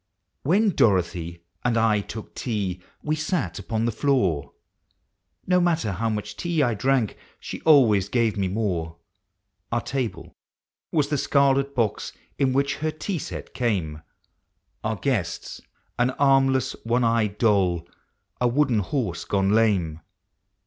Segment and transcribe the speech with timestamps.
[0.41, 4.51] When Dorothy and 1 took tea, we sat upon the floor;
[5.45, 9.77] No matter how much tea I drank, she always gave me more; Digitized by Google
[9.77, 10.33] ABOUT CHILDREN.
[10.91, 14.01] 47 Our table was the scarlet box in which her tea set came;
[14.83, 15.61] Our guests,
[15.99, 17.87] au armless one eyed doll,
[18.41, 19.99] a wooden horse gone lame.